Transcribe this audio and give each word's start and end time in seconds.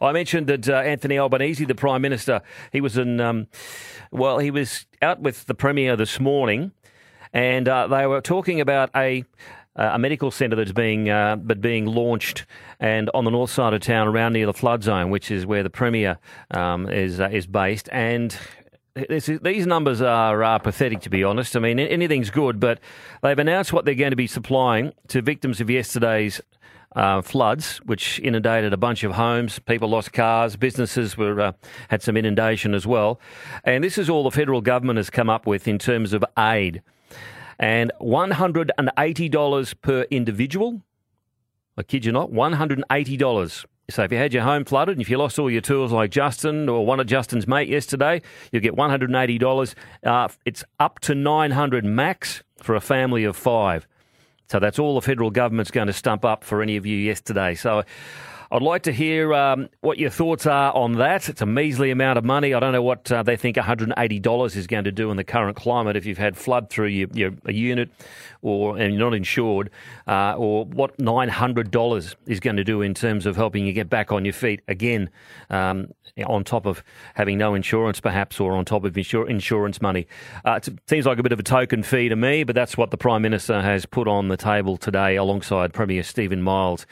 I 0.00 0.12
mentioned 0.12 0.46
that 0.48 0.68
uh, 0.68 0.74
Anthony 0.74 1.18
Albanese, 1.18 1.64
the 1.64 1.74
Prime 1.74 2.02
Minister, 2.02 2.42
he 2.72 2.80
was 2.80 2.96
in, 2.96 3.20
um, 3.20 3.46
well, 4.10 4.38
he 4.38 4.50
was 4.50 4.86
out 5.02 5.20
with 5.20 5.46
the 5.46 5.54
Premier 5.54 5.96
this 5.96 6.20
morning, 6.20 6.72
and 7.32 7.68
uh, 7.68 7.86
they 7.88 8.06
were 8.06 8.20
talking 8.20 8.60
about 8.60 8.90
a 8.94 9.24
a 9.78 9.98
medical 9.98 10.30
centre 10.30 10.56
that's 10.56 10.72
being 10.72 11.10
uh, 11.10 11.36
but 11.36 11.60
being 11.60 11.84
launched 11.84 12.46
and 12.80 13.10
on 13.12 13.24
the 13.24 13.30
north 13.30 13.50
side 13.50 13.74
of 13.74 13.82
town, 13.82 14.08
around 14.08 14.32
near 14.32 14.46
the 14.46 14.54
flood 14.54 14.82
zone, 14.82 15.10
which 15.10 15.30
is 15.30 15.44
where 15.44 15.62
the 15.62 15.70
premier 15.70 16.18
um, 16.50 16.88
is 16.88 17.20
uh, 17.20 17.28
is 17.30 17.46
based, 17.46 17.88
and. 17.92 18.36
This, 19.10 19.28
these 19.42 19.66
numbers 19.66 20.00
are, 20.00 20.42
are 20.42 20.58
pathetic, 20.58 21.00
to 21.00 21.10
be 21.10 21.22
honest. 21.22 21.54
I 21.54 21.60
mean, 21.60 21.78
anything's 21.78 22.30
good, 22.30 22.58
but 22.58 22.80
they've 23.22 23.38
announced 23.38 23.70
what 23.70 23.84
they're 23.84 23.94
going 23.94 24.12
to 24.12 24.16
be 24.16 24.26
supplying 24.26 24.94
to 25.08 25.20
victims 25.20 25.60
of 25.60 25.68
yesterday's 25.68 26.40
uh, 26.96 27.20
floods, 27.20 27.78
which 27.84 28.18
inundated 28.20 28.72
a 28.72 28.76
bunch 28.76 29.04
of 29.04 29.12
homes. 29.12 29.58
People 29.60 29.90
lost 29.90 30.12
cars. 30.12 30.56
Businesses 30.56 31.16
were 31.16 31.40
uh, 31.40 31.52
had 31.88 32.02
some 32.02 32.16
inundation 32.16 32.74
as 32.74 32.86
well. 32.86 33.20
And 33.62 33.84
this 33.84 33.98
is 33.98 34.08
all 34.10 34.24
the 34.24 34.30
federal 34.30 34.62
government 34.62 34.96
has 34.96 35.10
come 35.10 35.28
up 35.28 35.46
with 35.46 35.68
in 35.68 35.78
terms 35.78 36.12
of 36.12 36.24
aid. 36.38 36.82
And 37.58 37.92
$180 38.00 39.74
per 39.82 40.02
individual. 40.10 40.82
I 41.76 41.82
kid 41.82 42.06
you 42.06 42.12
not, 42.12 42.30
$180. 42.30 43.66
So 43.88 44.02
if 44.02 44.10
you 44.10 44.18
had 44.18 44.32
your 44.32 44.42
home 44.42 44.64
flooded 44.64 44.96
and 44.96 45.02
if 45.02 45.08
you 45.08 45.16
lost 45.16 45.38
all 45.38 45.50
your 45.50 45.60
tools 45.60 45.92
like 45.92 46.10
Justin 46.10 46.68
or 46.68 46.84
one 46.84 46.98
of 46.98 47.06
Justin's 47.06 47.46
mate 47.46 47.68
yesterday, 47.68 48.20
you'll 48.50 48.62
get 48.62 48.74
$180. 48.74 49.74
Uh, 50.02 50.28
it's 50.44 50.64
up 50.80 50.98
to 51.00 51.14
900 51.14 51.84
max 51.84 52.42
for 52.58 52.74
a 52.74 52.80
family 52.80 53.24
of 53.24 53.36
five. 53.36 53.86
So 54.48 54.58
that's 54.58 54.78
all 54.78 54.94
the 54.94 55.00
federal 55.00 55.30
government's 55.30 55.70
going 55.70 55.88
to 55.88 55.92
stump 55.92 56.24
up 56.24 56.44
for 56.44 56.62
any 56.62 56.76
of 56.76 56.86
you 56.86 56.96
yesterday. 56.96 57.54
So 57.54 57.82
I'd 58.50 58.62
like 58.62 58.82
to 58.82 58.92
hear 58.92 59.34
um, 59.34 59.68
what 59.80 59.98
your 59.98 60.10
thoughts 60.10 60.46
are 60.46 60.72
on 60.72 60.94
that. 60.94 61.28
It's 61.28 61.42
a 61.42 61.46
measly 61.46 61.90
amount 61.90 62.18
of 62.18 62.24
money. 62.24 62.54
I 62.54 62.60
don't 62.60 62.72
know 62.72 62.82
what 62.82 63.10
uh, 63.10 63.22
they 63.24 63.36
think 63.36 63.56
$180 63.56 64.56
is 64.56 64.66
going 64.66 64.84
to 64.84 64.92
do 64.92 65.10
in 65.10 65.16
the 65.16 65.24
current 65.24 65.56
climate 65.56 65.96
if 65.96 66.06
you've 66.06 66.18
had 66.18 66.36
flood 66.36 66.70
through 66.70 66.86
your, 66.86 67.08
your 67.12 67.32
unit 67.46 67.90
or 68.42 68.78
and 68.78 68.94
you're 68.94 69.04
not 69.04 69.14
insured, 69.14 69.70
uh, 70.06 70.34
or 70.36 70.64
what 70.66 70.96
$900 70.98 72.14
is 72.26 72.40
going 72.40 72.56
to 72.56 72.64
do 72.64 72.80
in 72.82 72.94
terms 72.94 73.26
of 73.26 73.34
helping 73.34 73.66
you 73.66 73.72
get 73.72 73.90
back 73.90 74.12
on 74.12 74.24
your 74.24 74.34
feet 74.34 74.60
again, 74.68 75.10
um, 75.50 75.88
on 76.24 76.44
top 76.44 76.64
of 76.64 76.84
having 77.14 77.38
no 77.38 77.54
insurance 77.54 78.00
perhaps, 78.00 78.38
or 78.38 78.52
on 78.52 78.64
top 78.64 78.84
of 78.84 78.92
insur- 78.92 79.28
insurance 79.28 79.82
money. 79.82 80.06
Uh, 80.44 80.60
it 80.64 80.68
seems 80.86 81.06
like 81.06 81.18
a 81.18 81.22
bit 81.22 81.32
of 81.32 81.40
a 81.40 81.42
token 81.42 81.82
fee 81.82 82.08
to 82.08 82.14
me, 82.14 82.44
but 82.44 82.54
that's 82.54 82.76
what 82.76 82.92
the 82.92 82.96
Prime 82.96 83.22
Minister 83.22 83.60
has 83.60 83.84
put 83.84 84.06
on 84.06 84.28
the 84.28 84.36
table 84.36 84.76
today 84.76 85.16
alongside 85.16 85.72
Premier 85.72 86.04
Stephen 86.04 86.42
Miles. 86.42 86.86